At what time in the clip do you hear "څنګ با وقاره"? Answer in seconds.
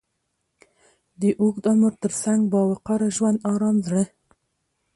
2.23-3.09